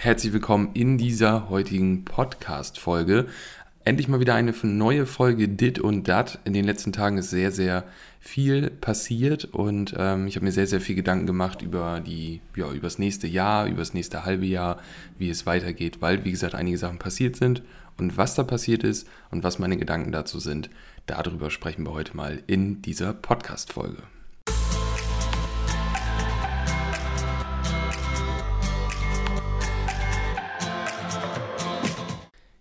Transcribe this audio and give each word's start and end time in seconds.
Herzlich 0.00 0.32
willkommen 0.32 0.70
in 0.74 0.96
dieser 0.96 1.48
heutigen 1.48 2.04
Podcast-Folge. 2.04 3.26
Endlich 3.84 4.06
mal 4.06 4.20
wieder 4.20 4.36
eine 4.36 4.54
neue 4.62 5.06
Folge 5.06 5.48
Dit 5.48 5.80
und 5.80 6.06
Dat. 6.06 6.38
In 6.44 6.52
den 6.52 6.64
letzten 6.64 6.92
Tagen 6.92 7.18
ist 7.18 7.30
sehr, 7.30 7.50
sehr 7.50 7.82
viel 8.20 8.70
passiert 8.70 9.46
und 9.46 9.96
ähm, 9.98 10.28
ich 10.28 10.36
habe 10.36 10.44
mir 10.44 10.52
sehr, 10.52 10.68
sehr 10.68 10.80
viel 10.80 10.94
Gedanken 10.94 11.26
gemacht 11.26 11.62
über 11.62 11.98
die, 11.98 12.40
ja, 12.54 12.70
über 12.70 12.86
das 12.86 13.00
nächste 13.00 13.26
Jahr, 13.26 13.66
über 13.66 13.78
das 13.78 13.92
nächste 13.92 14.24
halbe 14.24 14.46
Jahr, 14.46 14.78
wie 15.18 15.30
es 15.30 15.46
weitergeht, 15.46 16.00
weil, 16.00 16.24
wie 16.24 16.30
gesagt, 16.30 16.54
einige 16.54 16.78
Sachen 16.78 17.00
passiert 17.00 17.34
sind 17.34 17.64
und 17.96 18.16
was 18.16 18.36
da 18.36 18.44
passiert 18.44 18.84
ist 18.84 19.08
und 19.32 19.42
was 19.42 19.58
meine 19.58 19.78
Gedanken 19.78 20.12
dazu 20.12 20.38
sind. 20.38 20.70
Darüber 21.06 21.50
sprechen 21.50 21.84
wir 21.84 21.92
heute 21.92 22.16
mal 22.16 22.40
in 22.46 22.82
dieser 22.82 23.14
Podcast-Folge. 23.14 24.04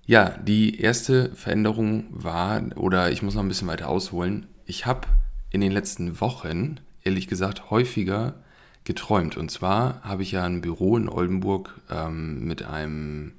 Ja, 0.08 0.30
die 0.42 0.80
erste 0.80 1.36
Veränderung 1.36 2.06
war, 2.12 2.62
oder 2.78 3.12
ich 3.12 3.22
muss 3.22 3.36
noch 3.36 3.44
ein 3.44 3.50
bisschen 3.50 3.68
weiter 3.68 3.90
ausholen, 3.90 4.48
ich 4.66 4.86
habe 4.86 5.02
in 5.52 5.60
den 5.60 5.74
letzten 5.74 6.22
Wochen, 6.22 6.80
ehrlich 7.04 7.28
gesagt, 7.28 7.70
häufiger 7.70 8.36
geträumt. 8.86 9.36
Und 9.36 9.52
zwar 9.52 10.02
habe 10.04 10.24
ich 10.24 10.32
ja 10.32 10.46
ein 10.46 10.62
Büro 10.62 10.96
in 10.96 11.10
Oldenburg 11.10 11.76
ähm, 11.92 12.46
mit 12.46 12.64
einem 12.64 13.34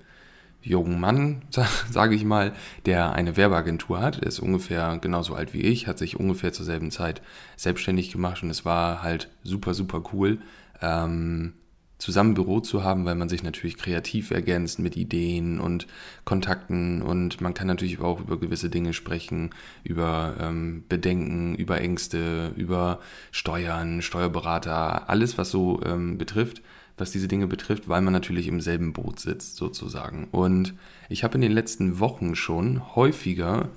jungen 0.61 1.01
Mann, 1.01 1.41
sage 1.91 2.15
ich 2.15 2.25
mal, 2.25 2.53
der 2.85 3.13
eine 3.13 3.39
Werbeagentur 3.39 4.01
hat. 4.01 4.19
Er 4.19 4.27
ist 4.27 4.39
ungefähr 4.39 4.99
genauso 5.01 5.35
alt 5.35 5.55
wie 5.55 5.63
ich, 5.63 5.87
hat 5.87 5.97
sich 5.97 6.21
ungefähr 6.21 6.53
zur 6.53 6.67
selben 6.67 6.91
Zeit 6.91 7.23
selbstständig 7.57 8.13
gemacht 8.13 8.43
und 8.43 8.51
es 8.51 8.67
war 8.67 9.03
halt 9.03 9.31
super, 9.43 9.73
super 9.73 10.03
cool. 10.13 10.39
Ähm, 10.83 11.55
zusammen 11.99 12.35
Büro 12.35 12.61
zu 12.61 12.85
haben, 12.85 13.05
weil 13.05 13.17
man 13.17 13.29
sich 13.29 13.43
natürlich 13.43 13.77
kreativ 13.77 14.31
ergänzt 14.31 14.79
mit 14.79 14.97
Ideen 14.97 15.59
und 15.59 15.87
Kontakten 16.25 17.03
und 17.03 17.41
man 17.41 17.55
kann 17.55 17.67
natürlich 17.67 18.01
auch 18.01 18.21
über 18.21 18.39
gewisse 18.39 18.71
Dinge 18.71 18.93
sprechen, 18.93 19.51
über 19.83 20.37
ähm, 20.41 20.85
Bedenken, 20.89 21.57
über 21.57 21.81
Ängste, 21.81 22.53
über 22.57 23.01
Steuern, 23.33 24.01
Steuerberater, 24.01 25.11
alles 25.11 25.39
was 25.39 25.51
so 25.51 25.81
ähm, 25.85 26.19
betrifft, 26.19 26.63
was 26.97 27.11
diese 27.11 27.29
Dinge 27.29 27.49
betrifft, 27.49 27.89
weil 27.89 28.01
man 28.01 28.13
natürlich 28.13 28.47
im 28.47 28.61
selben 28.61 28.93
Boot 28.93 29.19
sitzt 29.19 29.57
sozusagen. 29.57 30.29
Und 30.31 30.75
ich 31.09 31.25
habe 31.25 31.35
in 31.35 31.41
den 31.41 31.53
letzten 31.53 31.99
Wochen 31.99 32.37
schon 32.37 32.95
häufiger 32.95 33.69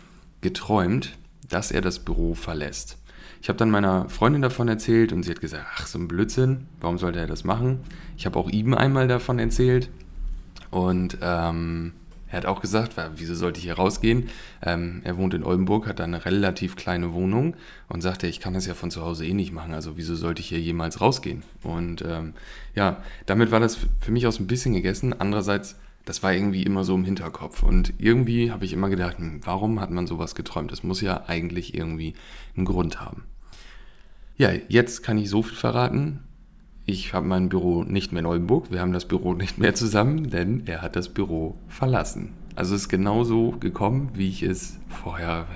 geträumt, 0.41 1.17
dass 1.49 1.71
er 1.71 1.81
das 1.81 1.99
Büro 1.99 2.33
verlässt. 2.33 2.97
Ich 3.41 3.49
habe 3.49 3.57
dann 3.57 3.69
meiner 3.69 4.09
Freundin 4.09 4.41
davon 4.41 4.67
erzählt 4.67 5.13
und 5.13 5.23
sie 5.23 5.31
hat 5.31 5.41
gesagt, 5.41 5.65
ach, 5.75 5.87
so 5.87 5.99
ein 5.99 6.07
Blödsinn, 6.07 6.67
warum 6.79 6.97
sollte 6.97 7.19
er 7.19 7.27
das 7.27 7.43
machen? 7.43 7.81
Ich 8.17 8.25
habe 8.25 8.37
auch 8.39 8.49
ihm 8.49 8.73
einmal 8.73 9.07
davon 9.07 9.39
erzählt 9.39 9.89
und 10.71 11.17
ähm, 11.21 11.93
er 12.31 12.37
hat 12.37 12.45
auch 12.45 12.61
gesagt, 12.61 12.93
wieso 13.17 13.35
sollte 13.35 13.59
ich 13.59 13.65
hier 13.65 13.73
rausgehen? 13.73 14.29
Ähm, 14.61 15.01
er 15.03 15.17
wohnt 15.17 15.33
in 15.33 15.43
Oldenburg, 15.43 15.85
hat 15.85 15.99
da 15.99 16.05
eine 16.05 16.23
relativ 16.23 16.77
kleine 16.77 17.13
Wohnung 17.13 17.55
und 17.89 18.01
sagte, 18.01 18.27
ich 18.27 18.39
kann 18.39 18.53
das 18.53 18.65
ja 18.65 18.73
von 18.73 18.89
zu 18.89 19.01
Hause 19.01 19.25
eh 19.25 19.33
nicht 19.33 19.51
machen, 19.51 19.73
also 19.73 19.97
wieso 19.97 20.15
sollte 20.15 20.39
ich 20.39 20.47
hier 20.47 20.59
jemals 20.59 21.01
rausgehen? 21.01 21.43
Und 21.61 22.03
ähm, 22.07 22.33
ja, 22.73 23.03
damit 23.25 23.51
war 23.51 23.59
das 23.59 23.77
für 23.99 24.11
mich 24.11 24.27
auch 24.27 24.31
so 24.31 24.43
ein 24.43 24.47
bisschen 24.47 24.73
gegessen. 24.73 25.13
Andererseits, 25.19 25.75
das 26.05 26.23
war 26.23 26.33
irgendwie 26.33 26.63
immer 26.63 26.83
so 26.83 26.95
im 26.95 27.05
Hinterkopf. 27.05 27.63
Und 27.63 27.93
irgendwie 27.97 28.51
habe 28.51 28.65
ich 28.65 28.73
immer 28.73 28.89
gedacht, 28.89 29.17
hm, 29.17 29.41
warum 29.43 29.79
hat 29.79 29.91
man 29.91 30.07
sowas 30.07 30.35
geträumt? 30.35 30.71
Das 30.71 30.83
muss 30.83 31.01
ja 31.01 31.25
eigentlich 31.27 31.73
irgendwie 31.73 32.13
einen 32.55 32.65
Grund 32.65 32.99
haben. 32.99 33.25
Ja, 34.37 34.51
jetzt 34.69 35.03
kann 35.03 35.17
ich 35.17 35.29
so 35.29 35.43
viel 35.43 35.57
verraten. 35.57 36.23
Ich 36.85 37.13
habe 37.13 37.27
mein 37.27 37.49
Büro 37.49 37.83
nicht 37.83 38.11
mehr 38.11 38.21
in 38.21 38.25
Oldenburg. 38.25 38.71
Wir 38.71 38.81
haben 38.81 38.93
das 38.93 39.07
Büro 39.07 39.33
nicht 39.35 39.57
mehr 39.57 39.75
zusammen, 39.75 40.29
denn 40.29 40.63
er 40.65 40.81
hat 40.81 40.95
das 40.95 41.09
Büro 41.09 41.57
verlassen. 41.67 42.33
Also 42.55 42.75
es 42.75 42.81
ist 42.81 42.89
genauso 42.89 43.51
gekommen, 43.51 44.11
wie 44.13 44.27
ich 44.27 44.43
es 44.43 44.77
vorher 44.89 45.47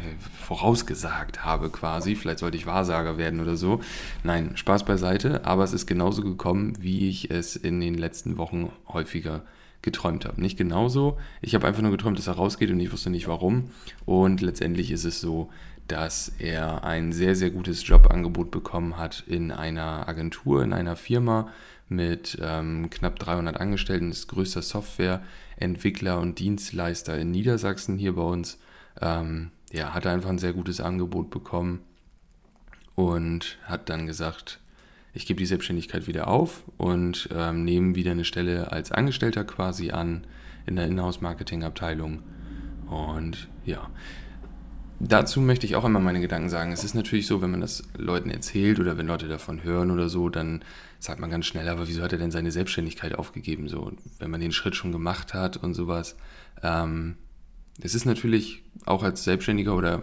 vorausgesagt 0.42 1.44
habe 1.44 1.70
quasi. 1.70 2.16
Vielleicht 2.16 2.40
sollte 2.40 2.58
ich 2.58 2.68
Wahrsager 2.68 3.18
werden 3.18 3.42
oder 3.42 3.58
so. 3.58 3.82
Nein, 4.24 4.52
Spaß 4.56 4.86
beiseite. 4.86 5.46
Aber 5.46 5.64
es 5.64 5.74
ist 5.74 5.88
genauso 5.88 6.22
gekommen, 6.22 6.74
wie 6.80 7.10
ich 7.10 7.32
es 7.32 7.56
in 7.56 7.82
den 7.82 7.96
letzten 7.96 8.38
Wochen 8.38 8.72
häufiger 8.88 9.42
geträumt 9.86 10.26
habe. 10.26 10.42
Nicht 10.42 10.58
genauso. 10.58 11.18
Ich 11.42 11.56
habe 11.56 11.66
einfach 11.66 11.82
nur 11.82 11.92
geträumt, 11.92 12.18
dass 12.18 12.28
er 12.28 12.34
rausgeht 12.34 12.70
und 12.72 12.80
ich 12.82 12.92
wusste 12.92 13.10
nicht 13.10 13.28
warum. 13.28 13.70
Und 14.06 14.42
letztendlich 14.42 14.92
ist 14.92 15.06
es 15.06 15.22
so, 15.22 15.50
dass 15.88 16.34
er 16.40 16.84
ein 16.84 17.14
sehr, 17.14 17.36
sehr 17.36 17.52
gutes 17.52 17.88
Jobangebot 17.88 18.52
bekommen 18.52 18.98
hat 18.98 19.24
in 19.28 19.52
einer 19.52 20.10
Agentur, 20.10 20.64
in 20.64 20.74
einer 20.74 20.96
Firma 20.96 21.50
mit 21.88 22.38
ähm, 22.42 22.90
knapp 22.90 23.20
300 23.20 23.58
Angestellten, 23.58 24.10
das 24.10 24.28
größter 24.28 24.64
Softwareentwickler 24.64 26.20
und 26.20 26.40
Dienstleister 26.40 27.18
in 27.18 27.32
Niedersachsen 27.32 27.98
hier 27.98 28.16
bei 28.16 28.24
uns. 28.24 28.58
Ähm, 29.00 29.52
ja, 29.72 29.94
hat 29.94 30.08
einfach 30.08 30.30
ein 30.30 30.40
sehr 30.40 30.54
gutes 30.54 30.82
Angebot 30.82 31.30
bekommen 31.30 31.82
und 32.96 33.60
hat 33.64 33.90
dann 33.90 34.08
gesagt, 34.08 34.60
ich 35.16 35.26
gebe 35.26 35.40
die 35.40 35.46
Selbstständigkeit 35.46 36.08
wieder 36.08 36.28
auf 36.28 36.64
und 36.78 37.30
ähm, 37.34 37.64
nehme 37.64 37.96
wieder 37.96 38.12
eine 38.12 38.26
Stelle 38.26 38.72
als 38.72 38.92
Angestellter 38.92 39.46
quasi 39.46 39.92
an 39.92 40.28
in 40.66 40.76
der 40.76 40.88
Inhouse-Marketing-Abteilung. 40.88 42.22
Und 42.88 43.48
ja, 43.66 43.90
dazu 45.00 45.40
möchte 45.40 45.66
ich 45.66 45.78
auch 45.78 45.86
einmal 45.86 46.02
meine 46.02 46.20
Gedanken 46.20 46.50
sagen. 46.50 46.74
Es 46.74 46.84
ist 46.84 46.96
natürlich 46.96 47.28
so, 47.28 47.42
wenn 47.42 47.50
man 47.50 47.62
das 47.62 47.84
Leuten 47.98 48.30
erzählt 48.30 48.80
oder 48.80 48.98
wenn 48.98 49.08
Leute 49.08 49.30
davon 49.30 49.64
hören 49.64 49.90
oder 49.90 50.10
so, 50.10 50.28
dann 50.28 50.64
sagt 51.00 51.22
man 51.22 51.30
ganz 51.30 51.46
schnell, 51.46 51.70
aber 51.70 51.88
wieso 51.88 52.04
hat 52.04 52.12
er 52.12 52.20
denn 52.20 52.32
seine 52.32 52.52
Selbstständigkeit 52.52 53.16
aufgegeben? 53.16 53.70
So, 53.70 53.94
wenn 54.20 54.32
man 54.32 54.42
den 54.42 54.52
Schritt 54.52 54.76
schon 54.76 54.92
gemacht 54.92 55.34
hat 55.34 55.56
und 55.56 55.76
sowas. 55.76 56.18
Ähm, 56.62 57.16
es 57.82 57.96
ist 57.96 58.06
natürlich 58.06 58.64
auch 58.86 59.04
als 59.04 59.24
Selbstständiger 59.24 59.76
oder 59.76 60.02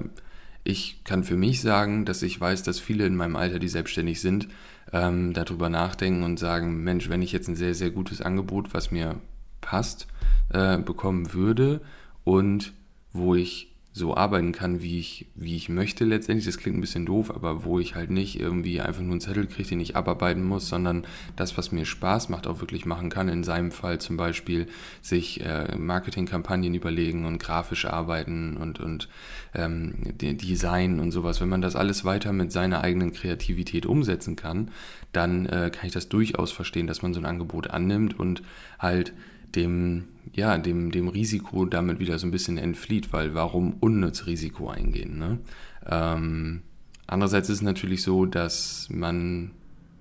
ich 0.64 1.02
kann 1.04 1.24
für 1.24 1.36
mich 1.36 1.60
sagen, 1.60 2.04
dass 2.04 2.22
ich 2.22 2.40
weiß, 2.40 2.62
dass 2.62 2.78
viele 2.78 3.04
in 3.04 3.16
meinem 3.16 3.36
Alter, 3.36 3.58
die 3.58 3.68
selbstständig 3.68 4.20
sind, 4.20 4.48
ähm, 4.92 5.32
darüber 5.32 5.68
nachdenken 5.68 6.22
und 6.22 6.38
sagen, 6.38 6.82
Mensch, 6.84 7.08
wenn 7.08 7.22
ich 7.22 7.32
jetzt 7.32 7.48
ein 7.48 7.56
sehr, 7.56 7.74
sehr 7.74 7.90
gutes 7.90 8.20
Angebot, 8.20 8.74
was 8.74 8.90
mir 8.90 9.16
passt, 9.60 10.06
äh, 10.50 10.78
bekommen 10.78 11.32
würde 11.32 11.80
und 12.24 12.72
wo 13.12 13.34
ich 13.34 13.71
so 13.94 14.16
arbeiten 14.16 14.52
kann, 14.52 14.80
wie 14.80 14.98
ich, 14.98 15.26
wie 15.34 15.54
ich 15.54 15.68
möchte 15.68 16.04
letztendlich. 16.04 16.46
Das 16.46 16.56
klingt 16.56 16.78
ein 16.78 16.80
bisschen 16.80 17.04
doof, 17.04 17.30
aber 17.30 17.64
wo 17.64 17.78
ich 17.78 17.94
halt 17.94 18.10
nicht 18.10 18.40
irgendwie 18.40 18.80
einfach 18.80 19.02
nur 19.02 19.12
einen 19.12 19.20
Zettel 19.20 19.46
kriege, 19.46 19.68
den 19.68 19.80
ich 19.80 19.96
abarbeiten 19.96 20.42
muss, 20.42 20.68
sondern 20.68 21.04
das, 21.36 21.58
was 21.58 21.72
mir 21.72 21.84
Spaß 21.84 22.30
macht, 22.30 22.46
auch 22.46 22.60
wirklich 22.60 22.86
machen 22.86 23.10
kann. 23.10 23.28
In 23.28 23.44
seinem 23.44 23.70
Fall 23.70 24.00
zum 24.00 24.16
Beispiel 24.16 24.66
sich 25.02 25.44
äh, 25.44 25.76
Marketingkampagnen 25.76 26.74
überlegen 26.74 27.26
und 27.26 27.38
grafisch 27.38 27.84
arbeiten 27.84 28.56
und, 28.56 28.80
und 28.80 29.08
ähm, 29.54 29.94
Design 30.18 30.98
und 30.98 31.10
sowas. 31.10 31.42
Wenn 31.42 31.50
man 31.50 31.60
das 31.60 31.76
alles 31.76 32.04
weiter 32.06 32.32
mit 32.32 32.50
seiner 32.50 32.80
eigenen 32.80 33.12
Kreativität 33.12 33.84
umsetzen 33.84 34.36
kann, 34.36 34.70
dann 35.12 35.44
äh, 35.44 35.70
kann 35.70 35.86
ich 35.86 35.92
das 35.92 36.08
durchaus 36.08 36.50
verstehen, 36.50 36.86
dass 36.86 37.02
man 37.02 37.12
so 37.12 37.20
ein 37.20 37.26
Angebot 37.26 37.68
annimmt 37.68 38.18
und 38.18 38.42
halt 38.78 39.12
dem, 39.54 40.04
ja, 40.34 40.56
dem, 40.58 40.90
dem 40.90 41.08
Risiko 41.08 41.64
damit 41.64 41.98
wieder 41.98 42.18
so 42.18 42.26
ein 42.26 42.30
bisschen 42.30 42.58
entflieht, 42.58 43.12
weil 43.12 43.34
warum 43.34 43.74
unnütz 43.80 44.26
Risiko 44.26 44.68
eingehen? 44.68 45.18
Ne? 45.18 45.38
Ähm, 45.86 46.62
andererseits 47.06 47.48
ist 47.48 47.56
es 47.56 47.62
natürlich 47.62 48.02
so, 48.02 48.26
dass 48.26 48.88
man 48.90 49.52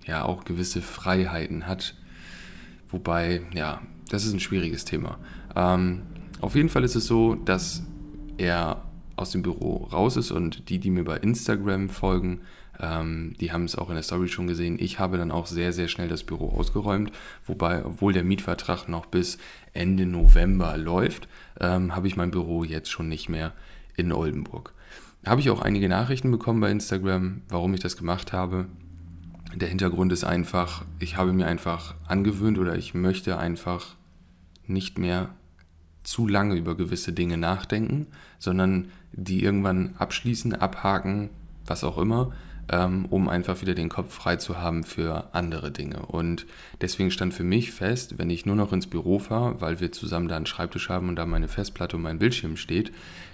ja 0.05 0.23
auch 0.23 0.45
gewisse 0.45 0.81
Freiheiten 0.81 1.67
hat, 1.67 1.95
wobei, 2.89 3.41
ja, 3.53 3.81
das 4.09 4.25
ist 4.25 4.33
ein 4.33 4.39
schwieriges 4.39 4.85
Thema. 4.85 5.19
Ähm, 5.55 6.01
auf 6.41 6.55
jeden 6.55 6.69
Fall 6.69 6.83
ist 6.83 6.95
es 6.95 7.05
so, 7.05 7.35
dass 7.35 7.83
er 8.37 8.83
aus 9.21 9.31
dem 9.31 9.41
Büro 9.41 9.87
raus 9.91 10.17
ist 10.17 10.31
und 10.31 10.69
die, 10.69 10.79
die 10.79 10.89
mir 10.89 11.05
bei 11.05 11.17
Instagram 11.17 11.89
folgen, 11.89 12.41
ähm, 12.79 13.33
die 13.39 13.51
haben 13.51 13.65
es 13.65 13.75
auch 13.75 13.89
in 13.89 13.95
der 13.95 14.03
Story 14.03 14.27
schon 14.27 14.47
gesehen. 14.47 14.77
Ich 14.79 14.99
habe 14.99 15.17
dann 15.17 15.31
auch 15.31 15.45
sehr, 15.45 15.71
sehr 15.71 15.87
schnell 15.87 16.07
das 16.07 16.23
Büro 16.23 16.49
ausgeräumt, 16.49 17.11
wobei, 17.45 17.85
obwohl 17.85 18.13
der 18.13 18.23
Mietvertrag 18.23 18.89
noch 18.89 19.05
bis 19.05 19.37
Ende 19.73 20.05
November 20.05 20.75
läuft, 20.77 21.27
ähm, 21.59 21.95
habe 21.95 22.07
ich 22.07 22.17
mein 22.17 22.31
Büro 22.31 22.63
jetzt 22.63 22.89
schon 22.89 23.07
nicht 23.07 23.29
mehr 23.29 23.53
in 23.95 24.11
Oldenburg. 24.11 24.73
Habe 25.25 25.41
ich 25.41 25.51
auch 25.51 25.61
einige 25.61 25.87
Nachrichten 25.87 26.31
bekommen 26.31 26.61
bei 26.61 26.71
Instagram, 26.71 27.43
warum 27.47 27.73
ich 27.75 27.79
das 27.79 27.95
gemacht 27.95 28.33
habe. 28.33 28.65
Der 29.53 29.67
Hintergrund 29.67 30.11
ist 30.11 30.23
einfach, 30.23 30.85
ich 30.99 31.17
habe 31.17 31.33
mir 31.33 31.45
einfach 31.45 31.93
angewöhnt 32.07 32.57
oder 32.57 32.75
ich 32.75 32.93
möchte 32.95 33.37
einfach 33.37 33.95
nicht 34.65 34.97
mehr 34.97 35.29
zu 36.03 36.27
lange 36.27 36.55
über 36.55 36.75
gewisse 36.75 37.13
Dinge 37.13 37.37
nachdenken, 37.37 38.07
sondern 38.39 38.87
die 39.13 39.43
irgendwann 39.43 39.95
abschließen, 39.97 40.53
abhaken, 40.55 41.29
was 41.65 41.83
auch 41.83 41.97
immer, 41.97 42.31
ähm, 42.69 43.05
um 43.09 43.27
einfach 43.27 43.61
wieder 43.61 43.73
den 43.73 43.89
Kopf 43.89 44.13
frei 44.13 44.37
zu 44.37 44.57
haben 44.57 44.83
für 44.83 45.33
andere 45.33 45.71
Dinge. 45.71 46.05
Und 46.05 46.45
deswegen 46.79 47.11
stand 47.11 47.33
für 47.33 47.43
mich 47.43 47.71
fest, 47.71 48.17
wenn 48.17 48.29
ich 48.29 48.45
nur 48.45 48.55
noch 48.55 48.71
ins 48.71 48.87
Büro 48.87 49.19
fahre, 49.19 49.59
weil 49.61 49.79
wir 49.79 49.91
zusammen 49.91 50.27
da 50.27 50.37
einen 50.37 50.45
Schreibtisch 50.45 50.89
haben 50.89 51.09
und 51.09 51.15
da 51.15 51.25
meine 51.25 51.47
Festplatte 51.47 51.97
und 51.97 52.03
mein 52.03 52.19
Bildschirm 52.19 52.57
steht, 52.57 52.91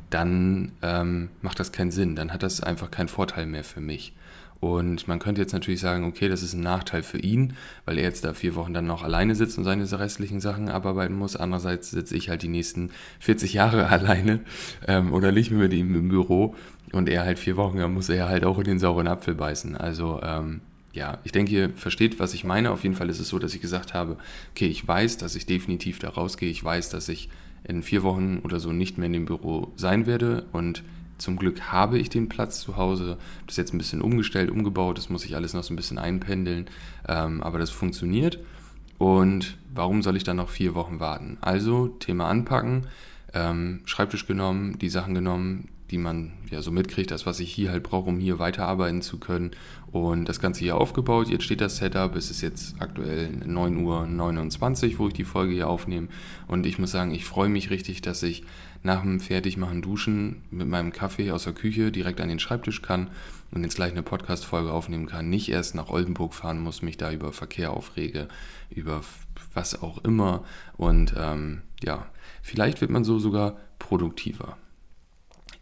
dann 0.09 0.71
ähm, 0.81 1.29
macht 1.41 1.59
das 1.59 1.71
keinen 1.71 1.91
Sinn, 1.91 2.15
dann 2.15 2.31
hat 2.31 2.44
das 2.44 2.62
einfach 2.62 2.89
keinen 2.89 3.09
Vorteil 3.09 3.45
mehr 3.45 3.63
für 3.63 3.81
mich. 3.81 4.13
Und 4.59 5.07
man 5.07 5.19
könnte 5.19 5.42
jetzt 5.42 5.54
natürlich 5.54 5.80
sagen, 5.80 6.06
okay, 6.06 6.30
das 6.30 6.42
ist 6.42 6.54
ein 6.54 6.62
Nachteil 6.62 7.04
für 7.04 7.19
ihn, 7.19 7.54
weil 7.86 7.98
er 7.98 8.06
jetzt 8.06 8.25
da 8.25 8.33
vier 8.33 8.56
Wochen 8.56 8.74
dann 8.74 8.88
noch 8.88 9.04
alleine 9.04 9.36
sitzt 9.36 9.57
und 9.57 9.63
seine 9.63 9.88
restlichen 10.00 10.39
Sachen 10.39 10.69
abarbeiten 10.69 11.15
muss. 11.15 11.36
Andererseits 11.36 11.92
sitze 11.92 12.18
ich 12.18 12.30
halt 12.30 12.42
die 12.42 12.48
nächsten 12.48 12.89
40 13.19 13.54
Jahre 13.54 13.88
alleine 13.89 14.39
ähm, 14.88 15.13
oder 15.13 15.31
nicht 15.31 15.51
mit 15.51 15.74
ihm 15.74 15.95
im 15.95 16.09
Büro 16.09 16.56
und 16.92 17.09
er 17.09 17.24
halt 17.24 17.38
vier 17.39 17.57
Wochen, 17.57 17.77
dann 17.77 17.94
muss 17.94 18.09
er 18.09 18.30
halt 18.30 18.45
auch 18.45 18.57
in 18.57 18.63
den 18.63 18.80
sauren 18.80 19.07
Apfel 19.07 19.36
beißen. 19.36 19.75
Also 19.75 20.21
ähm, 20.24 20.62
ja, 20.94 21.19
ich 21.24 21.31
denke, 21.31 21.51
ihr 21.51 21.69
versteht, 21.69 22.19
was 22.19 22.33
ich 22.33 22.44
meine. 22.44 22.71
Auf 22.71 22.83
jeden 22.83 22.95
Fall 22.95 23.10
ist 23.10 23.19
es 23.19 23.30
so, 23.30 23.38
dass 23.38 23.53
ich 23.53 23.62
gesagt 23.62 23.94
habe, 23.94 24.18
okay, 24.51 24.68
ich 24.68 24.88
weiß, 24.88 25.18
dass 25.18 25.36
ich 25.36 25.45
definitiv 25.45 26.00
da 26.00 26.10
rausgehe. 26.10 26.50
Ich 26.50 26.63
weiß, 26.63 26.89
dass 26.89 27.10
ich 27.10 27.30
in 27.63 27.83
vier 27.83 28.01
Wochen 28.03 28.39
oder 28.44 28.60
so 28.60 28.71
nicht 28.71 28.98
mehr 28.98 29.07
in 29.07 29.13
dem 29.13 29.25
Büro 29.25 29.71
sein 29.75 30.07
werde 30.07 30.45
und 30.53 30.83
zum 31.17 31.37
Glück 31.37 31.71
habe 31.71 31.97
ich 31.97 32.09
den 32.09 32.29
Platz 32.29 32.59
zu 32.59 32.77
Hause. 32.77 33.17
Das 33.45 33.53
ist 33.53 33.57
jetzt 33.57 33.73
ein 33.73 33.77
bisschen 33.77 34.01
umgestellt, 34.01 34.51
umgebaut. 34.51 34.97
Das 34.97 35.09
muss 35.09 35.25
ich 35.25 35.35
alles 35.35 35.53
noch 35.53 35.63
so 35.63 35.73
ein 35.73 35.77
bisschen 35.77 35.97
einpendeln. 35.97 36.69
Ähm, 37.07 37.41
aber 37.41 37.59
das 37.59 37.69
funktioniert. 37.69 38.39
Und 38.97 39.57
warum 39.73 40.01
soll 40.01 40.15
ich 40.15 40.23
dann 40.23 40.37
noch 40.37 40.49
vier 40.49 40.75
Wochen 40.75 40.99
warten? 40.99 41.37
Also 41.41 41.87
Thema 41.87 42.27
anpacken, 42.27 42.87
ähm, 43.33 43.81
Schreibtisch 43.85 44.25
genommen, 44.25 44.79
die 44.79 44.89
Sachen 44.89 45.13
genommen, 45.13 45.69
die 45.92 45.98
man 45.98 46.34
ja 46.50 46.62
so 46.62 46.72
mitkriegt, 46.72 47.12
das, 47.12 47.25
was 47.25 47.39
ich 47.39 47.54
hier 47.54 47.72
halt 47.72 47.84
brauche, 47.84 48.10
um 48.10 48.19
hier 48.19 48.39
weiterarbeiten 48.39 49.01
zu 49.01 49.19
können. 49.19 49.51
Und 49.92 50.25
das 50.25 50.39
Ganze 50.39 50.60
hier 50.62 50.75
aufgebaut. 50.75 51.30
Jetzt 51.30 51.45
steht 51.45 51.62
das 51.62 51.78
Setup. 51.78 52.16
Es 52.16 52.30
ist 52.30 52.42
jetzt 52.42 52.75
aktuell 52.80 53.30
9.29 53.45 54.94
Uhr, 54.94 55.00
wo 55.00 55.07
ich 55.07 55.13
die 55.13 55.24
Folge 55.24 55.54
hier 55.54 55.69
aufnehme. 55.69 56.10
Und 56.48 56.66
ich 56.66 56.78
muss 56.78 56.92
sagen, 56.92 57.12
ich 57.12 57.25
freue 57.25 57.50
mich 57.50 57.69
richtig, 57.69 58.01
dass 58.01 58.22
ich 58.24 58.44
nach 58.84 59.01
dem 59.01 59.19
Fertigmachen 59.19 59.81
Duschen 59.81 60.44
mit 60.51 60.68
meinem 60.68 60.92
Kaffee 60.92 61.31
aus 61.31 61.45
der 61.45 61.54
Küche 61.54 61.92
direkt 61.92 62.22
an 62.22 62.30
den 62.30 62.39
Schreibtisch 62.39 62.81
kann 62.81 63.10
und 63.51 63.63
jetzt 63.63 63.75
gleich 63.75 63.92
eine 63.92 64.04
Podcast-Folge 64.04 64.72
aufnehmen 64.72 65.07
kann. 65.07 65.30
Nicht 65.30 65.50
erst 65.50 65.74
nach 65.74 65.89
Oldenburg 65.89 66.34
fahren 66.34 66.60
muss, 66.60 66.81
mich 66.81 66.98
da 66.98 67.12
über 67.12 67.31
Verkehr 67.31 67.72
aufrege, 67.72 68.28
über 68.69 69.01
was 69.54 69.81
auch 69.81 70.04
immer. 70.04 70.44
Und 70.75 71.13
ähm, 71.18 71.62
ja, 71.84 72.07
vielleicht 72.42 72.81
wird 72.81 72.92
man 72.92 73.04
so 73.04 73.19
sogar 73.19 73.57
produktiver. 73.80 74.57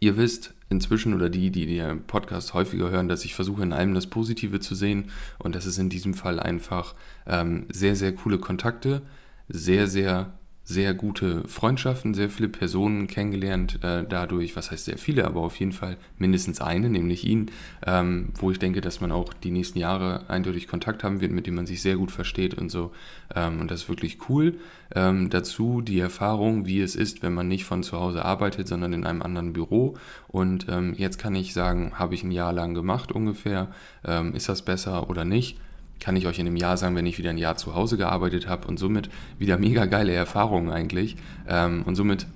Ihr 0.00 0.16
wisst 0.16 0.54
inzwischen 0.68 1.14
oder 1.14 1.30
die, 1.30 1.50
die 1.50 1.66
den 1.66 2.04
Podcast 2.06 2.54
häufiger 2.54 2.90
hören, 2.90 3.08
dass 3.08 3.24
ich 3.24 3.34
versuche 3.34 3.62
in 3.62 3.72
allem 3.72 3.94
das 3.94 4.08
Positive 4.08 4.60
zu 4.60 4.74
sehen. 4.74 5.10
Und 5.38 5.54
das 5.54 5.66
ist 5.66 5.78
in 5.78 5.88
diesem 5.88 6.14
Fall 6.14 6.40
einfach 6.40 6.94
ähm, 7.26 7.66
sehr, 7.72 7.96
sehr 7.96 8.12
coole 8.14 8.38
Kontakte, 8.38 9.02
sehr, 9.48 9.86
sehr 9.86 10.32
sehr 10.68 10.94
gute 10.94 11.46
Freundschaften, 11.46 12.12
sehr 12.12 12.28
viele 12.28 12.48
Personen 12.48 13.06
kennengelernt 13.06 13.78
äh, 13.84 14.04
dadurch, 14.06 14.56
was 14.56 14.72
heißt 14.72 14.86
sehr 14.86 14.98
viele, 14.98 15.24
aber 15.24 15.40
auf 15.40 15.56
jeden 15.60 15.70
Fall 15.70 15.96
mindestens 16.18 16.60
eine, 16.60 16.90
nämlich 16.90 17.24
ihn, 17.24 17.52
ähm, 17.86 18.30
wo 18.34 18.50
ich 18.50 18.58
denke, 18.58 18.80
dass 18.80 19.00
man 19.00 19.12
auch 19.12 19.32
die 19.32 19.52
nächsten 19.52 19.78
Jahre 19.78 20.28
eindeutig 20.28 20.66
Kontakt 20.66 21.04
haben 21.04 21.20
wird, 21.20 21.30
mit 21.30 21.46
dem 21.46 21.54
man 21.54 21.66
sich 21.66 21.80
sehr 21.80 21.94
gut 21.94 22.10
versteht 22.10 22.54
und 22.54 22.68
so. 22.68 22.90
Ähm, 23.32 23.60
und 23.60 23.70
das 23.70 23.82
ist 23.82 23.88
wirklich 23.88 24.28
cool. 24.28 24.56
Ähm, 24.92 25.30
dazu 25.30 25.82
die 25.82 26.00
Erfahrung, 26.00 26.66
wie 26.66 26.80
es 26.80 26.96
ist, 26.96 27.22
wenn 27.22 27.32
man 27.32 27.46
nicht 27.46 27.64
von 27.64 27.84
zu 27.84 27.96
Hause 28.00 28.24
arbeitet, 28.24 28.66
sondern 28.66 28.92
in 28.92 29.06
einem 29.06 29.22
anderen 29.22 29.52
Büro. 29.52 29.96
Und 30.26 30.66
ähm, 30.68 30.94
jetzt 30.98 31.18
kann 31.18 31.36
ich 31.36 31.52
sagen, 31.52 31.92
habe 31.94 32.16
ich 32.16 32.24
ein 32.24 32.32
Jahr 32.32 32.52
lang 32.52 32.74
gemacht 32.74 33.12
ungefähr. 33.12 33.68
Ähm, 34.04 34.34
ist 34.34 34.48
das 34.48 34.62
besser 34.62 35.08
oder 35.08 35.24
nicht? 35.24 35.58
Kann 36.00 36.16
ich 36.16 36.26
euch 36.26 36.38
in 36.38 36.46
einem 36.46 36.56
Jahr 36.56 36.76
sagen, 36.76 36.96
wenn 36.96 37.06
ich 37.06 37.18
wieder 37.18 37.30
ein 37.30 37.38
Jahr 37.38 37.56
zu 37.56 37.74
Hause 37.74 37.96
gearbeitet 37.96 38.48
habe 38.48 38.68
und 38.68 38.78
somit 38.78 39.08
wieder 39.38 39.58
mega 39.58 39.86
geile 39.86 40.12
Erfahrungen 40.12 40.70
eigentlich 40.70 41.16
ähm, 41.48 41.82
und 41.84 41.96
somit 41.96 42.26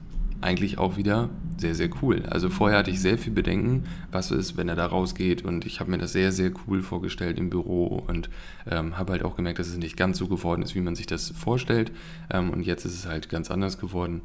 eigentlich 0.40 0.78
auch 0.78 0.96
wieder 0.96 1.28
sehr, 1.58 1.74
sehr 1.74 1.90
cool. 2.00 2.22
Also 2.30 2.48
vorher 2.48 2.78
hatte 2.78 2.90
ich 2.90 3.00
sehr 3.00 3.18
viel 3.18 3.32
Bedenken, 3.32 3.84
was 4.10 4.30
ist, 4.30 4.56
wenn 4.56 4.68
er 4.68 4.76
da 4.76 4.86
rausgeht 4.86 5.44
und 5.44 5.66
ich 5.66 5.80
habe 5.80 5.90
mir 5.90 5.98
das 5.98 6.12
sehr, 6.12 6.32
sehr 6.32 6.50
cool 6.66 6.82
vorgestellt 6.82 7.38
im 7.38 7.50
Büro 7.50 8.02
und 8.06 8.30
ähm, 8.66 8.96
habe 8.96 9.12
halt 9.12 9.22
auch 9.22 9.36
gemerkt, 9.36 9.58
dass 9.58 9.68
es 9.68 9.76
nicht 9.76 9.96
ganz 9.96 10.18
so 10.18 10.28
geworden 10.28 10.62
ist, 10.62 10.74
wie 10.74 10.80
man 10.80 10.94
sich 10.94 11.06
das 11.06 11.30
vorstellt 11.30 11.92
ähm, 12.30 12.50
und 12.50 12.62
jetzt 12.62 12.84
ist 12.84 12.94
es 12.94 13.06
halt 13.06 13.28
ganz 13.28 13.50
anders 13.50 13.78
geworden. 13.78 14.22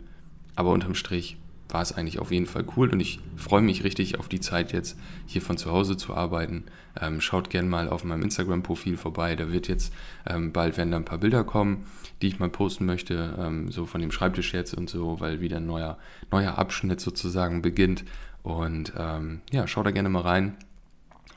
Aber 0.55 0.71
unterm 0.71 0.95
Strich 0.95 1.37
war 1.69 1.81
es 1.81 1.91
eigentlich 1.91 2.19
auf 2.19 2.31
jeden 2.31 2.45
Fall 2.45 2.65
cool 2.77 2.89
und 2.89 2.99
ich 2.99 3.19
freue 3.35 3.61
mich 3.61 3.83
richtig 3.83 4.19
auf 4.19 4.29
die 4.29 4.39
Zeit 4.39 4.71
jetzt 4.71 4.97
hier 5.25 5.41
von 5.41 5.57
zu 5.57 5.71
Hause 5.71 5.97
zu 5.97 6.13
arbeiten. 6.13 6.65
Ähm, 6.99 7.21
schaut 7.21 7.49
gerne 7.49 7.67
mal 7.67 7.89
auf 7.89 8.03
meinem 8.03 8.23
Instagram-Profil 8.23 8.97
vorbei. 8.97 9.35
Da 9.35 9.51
wird 9.51 9.67
jetzt 9.67 9.93
ähm, 10.27 10.51
bald 10.51 10.77
werden 10.77 10.91
da 10.91 10.97
ein 10.97 11.05
paar 11.05 11.17
Bilder 11.17 11.43
kommen, 11.43 11.85
die 12.21 12.27
ich 12.27 12.39
mal 12.39 12.49
posten 12.49 12.85
möchte, 12.85 13.35
ähm, 13.39 13.71
so 13.71 13.85
von 13.85 14.01
dem 14.01 14.11
Schreibtisch 14.11 14.53
jetzt 14.53 14.73
und 14.73 14.89
so, 14.89 15.19
weil 15.19 15.41
wieder 15.41 15.57
ein 15.57 15.65
neuer, 15.65 15.97
neuer 16.31 16.57
Abschnitt 16.57 17.01
sozusagen 17.01 17.61
beginnt. 17.61 18.05
Und 18.43 18.93
ähm, 18.97 19.41
ja, 19.51 19.67
schaut 19.67 19.87
da 19.87 19.91
gerne 19.91 20.09
mal 20.09 20.21
rein. 20.21 20.55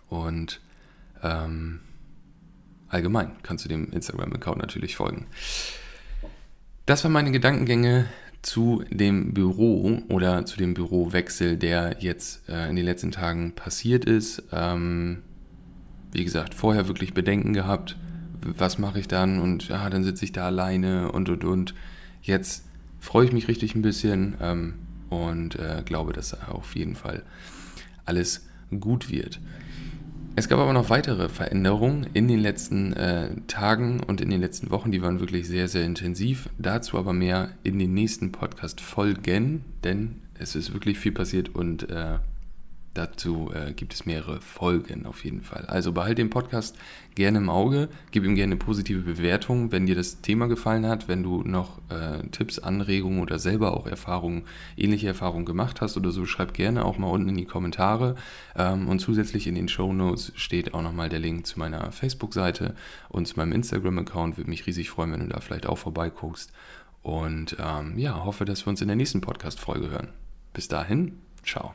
Und 0.09 0.61
ähm, 1.23 1.81
allgemein 2.89 3.33
kannst 3.43 3.65
du 3.65 3.69
dem 3.69 3.91
Instagram-Account 3.91 4.59
natürlich 4.59 4.97
folgen. 4.97 5.27
Das 6.87 7.05
waren 7.05 7.13
meine 7.13 7.33
Gedankengänge 7.33 8.07
zu 8.43 8.85
dem 8.91 9.35
Büro 9.35 10.01
oder 10.09 10.47
zu 10.47 10.57
dem 10.57 10.75
Bürowechsel, 10.75 11.57
der 11.57 11.97
jetzt 12.01 12.49
äh, 12.49 12.69
in 12.69 12.77
den 12.77 12.85
letzten 12.85 13.11
Tagen 13.11 13.53
passiert 13.53 14.05
ist. 14.05 14.43
Ähm, 14.53 15.19
wie 16.13 16.25
gesagt, 16.25 16.55
vorher 16.55 16.89
wirklich 16.89 17.15
Bedenken 17.15 17.53
gehabt, 17.53 17.97
was 18.41 18.79
mache 18.79 19.01
ich 19.01 19.09
dann 19.09 19.41
und 19.41 19.69
ja, 19.69 19.91
dann 19.91 20.05
sitze 20.05 20.25
ich 20.25 20.33
da 20.33 20.47
alleine 20.47 21.13
und 21.13 21.29
und 21.29 21.45
und. 21.45 21.75
Jetzt 22.23 22.65
freue 23.01 23.27
ich 23.27 23.33
mich 23.33 23.49
richtig 23.49 23.75
ein 23.75 23.83
bisschen 23.83 24.37
ähm, 24.41 24.75
und 25.11 25.57
äh, 25.57 25.83
glaube, 25.85 26.13
dass 26.13 26.49
auf 26.49 26.77
jeden 26.77 26.95
Fall 26.95 27.23
alles 28.05 28.47
gut 28.81 29.11
wird. 29.11 29.41
Es 30.39 30.49
gab 30.49 30.61
aber 30.61 30.73
noch 30.73 30.89
weitere 30.89 31.29
Veränderungen 31.29 32.07
in 32.15 32.29
den 32.29 32.39
letzten 32.39 32.93
äh, 32.93 33.31
Tagen 33.49 33.99
und 33.99 34.21
in 34.21 34.31
den 34.31 34.41
letzten 34.41 34.71
Wochen, 34.71 34.93
die 34.93 35.03
waren 35.03 35.19
wirklich 35.19 35.49
sehr, 35.49 35.67
sehr 35.67 35.85
intensiv. 35.85 36.49
Dazu 36.59 36.97
aber 36.97 37.13
mehr 37.13 37.49
in 37.65 37.81
den 37.81 37.93
nächsten 37.93 38.31
Podcast-Folgen, 38.31 39.65
denn 39.83 40.23
es 40.39 40.55
ist 40.55 40.73
wirklich 40.73 40.97
viel 40.97 41.11
passiert 41.11 41.57
und 41.57 41.91
äh, 41.91 42.19
Dazu 42.99 43.53
äh, 43.55 43.75
gibt 43.75 43.95
es 43.95 44.07
mehrere 44.07 44.41
Folgen 44.41 45.07
auf 45.07 45.23
jeden 45.25 45.43
Fall. 45.43 45.67
Also 45.67 45.93
behalte 45.93 46.17
den 46.17 46.31
Podcast 46.31 46.77
gerne 47.15 47.39
im 47.39 47.49
Auge, 47.49 47.89
gib 48.11 48.25
ihm 48.25 48.35
gerne 48.35 48.57
positive 48.57 49.03
Bewertung, 49.03 49.71
wenn 49.71 49.87
dir 49.87 49.95
das 49.95 50.21
Thema 50.21 50.49
gefallen 50.49 50.85
hat, 50.85 51.07
wenn 51.07 51.23
du 51.23 51.45
noch 51.45 51.79
äh, 51.91 52.27
Tipps, 52.33 52.59
Anregungen 52.59 53.21
oder 53.21 53.39
selber 53.39 53.77
auch 53.77 53.87
Erfahrungen, 53.87 54.43
ähnliche 54.77 55.07
Erfahrungen 55.07 55.45
gemacht 55.45 55.81
hast 55.81 55.97
oder 55.97 56.11
so, 56.11 56.27
schreib 56.27 56.55
gerne 56.55 56.85
auch 56.85 56.99
mal 56.99 57.07
unten 57.07 57.29
in 57.29 57.37
die 57.37 57.45
Kommentare. 57.45 58.17
Ähm, 58.57 58.89
und 58.89 58.99
zusätzlich 58.99 59.47
in 59.47 59.55
den 59.55 59.69
Show 59.69 59.93
Notes 59.93 60.33
steht 60.35 60.75
auch 60.75 60.83
nochmal 60.83 61.09
der 61.09 61.21
Link 61.21 61.47
zu 61.47 61.61
meiner 61.61 61.93
Facebook-Seite 61.93 62.75
und 63.11 63.29
zu 63.29 63.37
meinem 63.37 63.53
Instagram-Account. 63.53 64.39
Würde 64.39 64.51
mich 64.51 64.67
riesig 64.67 64.91
freuen, 64.91 65.13
wenn 65.13 65.21
du 65.21 65.29
da 65.29 65.39
vielleicht 65.39 65.67
auch 65.67 65.79
vorbeiguckst. 65.79 66.51
Und 67.03 67.57
ähm, 67.61 67.97
ja, 67.97 68.25
hoffe, 68.25 68.45
dass 68.45 68.67
wir 68.67 68.71
uns 68.71 68.83
in 68.83 68.89
der 68.89 68.97
nächsten 68.97 69.21
Podcast-Folge 69.21 69.89
hören. 69.89 70.09
Bis 70.53 70.67
dahin, 70.67 71.21
ciao. 71.45 71.75